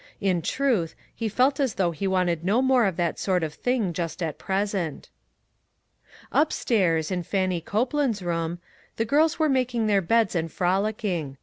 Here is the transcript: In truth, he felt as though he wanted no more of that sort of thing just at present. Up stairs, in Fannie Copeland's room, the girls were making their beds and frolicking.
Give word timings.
In 0.19 0.41
truth, 0.41 0.95
he 1.13 1.29
felt 1.29 1.59
as 1.59 1.75
though 1.75 1.91
he 1.91 2.07
wanted 2.07 2.43
no 2.43 2.63
more 2.63 2.85
of 2.85 2.97
that 2.97 3.19
sort 3.19 3.43
of 3.43 3.53
thing 3.53 3.93
just 3.93 4.23
at 4.23 4.39
present. 4.39 5.09
Up 6.31 6.51
stairs, 6.51 7.11
in 7.11 7.21
Fannie 7.21 7.61
Copeland's 7.61 8.23
room, 8.23 8.57
the 8.95 9.05
girls 9.05 9.37
were 9.37 9.47
making 9.47 9.85
their 9.85 10.01
beds 10.01 10.33
and 10.33 10.51
frolicking. 10.51 11.37